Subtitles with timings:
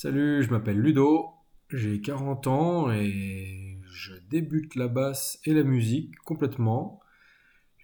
[0.00, 1.30] Salut, je m'appelle Ludo,
[1.70, 7.00] j'ai 40 ans et je débute la basse et la musique complètement.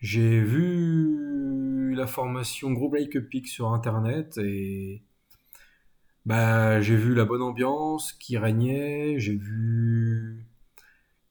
[0.00, 5.02] J'ai vu la formation Group Like Pick sur internet et
[6.24, 10.46] bah, j'ai vu la bonne ambiance qui régnait, j'ai vu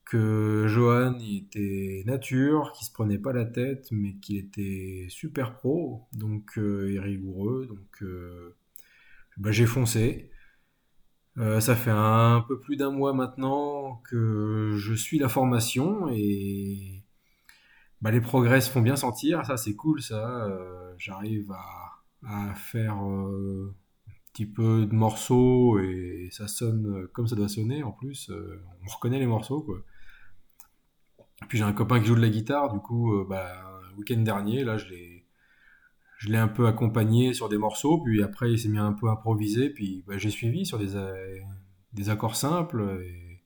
[0.04, 6.02] que Johan était nature, qui se prenait pas la tête, mais qui était super pro,
[6.12, 8.54] donc euh, et rigoureux, donc euh,
[9.38, 10.30] bah, j'ai foncé.
[11.38, 17.02] Euh, ça fait un peu plus d'un mois maintenant que je suis la formation et
[18.00, 19.44] bah, les progrès se font bien sentir.
[19.44, 20.46] Ça, c'est cool, ça.
[20.46, 23.74] Euh, j'arrive à, faire euh,
[24.08, 27.82] un petit peu de morceaux et ça sonne comme ça doit sonner.
[27.82, 29.78] En plus, on reconnaît les morceaux, quoi.
[31.48, 32.72] Puis j'ai un copain qui joue de la guitare.
[32.72, 35.13] Du coup, euh, bah, le week-end dernier, là, je l'ai,
[36.24, 38.00] je l'ai un peu accompagné sur des morceaux.
[38.02, 39.68] Puis après, il s'est mis un peu à improviser.
[39.68, 41.38] Puis bah, j'ai suivi sur des, euh,
[41.92, 43.02] des accords simples.
[43.04, 43.42] Et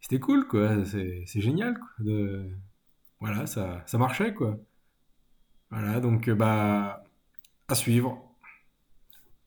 [0.00, 0.84] c'était cool, quoi.
[0.84, 2.14] C'est, génial, quoi.
[3.20, 4.56] Voilà, ça, ça marchait, quoi.
[5.70, 7.02] Voilà, donc, bah,
[7.66, 8.22] à suivre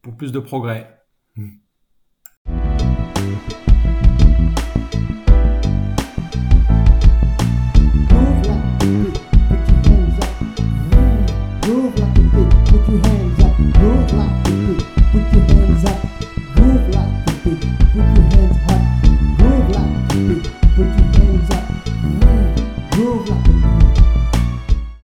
[0.02, 1.02] pour plus de progrès.
[1.38, 1.67] Move
[12.90, 14.86] your hands up, move like you do.
[15.12, 15.47] Put your